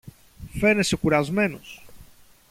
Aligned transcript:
φαίνεσαι 0.53 0.95
κουρασμένος 0.97 1.83